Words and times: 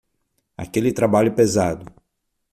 Aquele 0.57 0.91
trabalho 0.91 1.31
pesado 1.31 1.85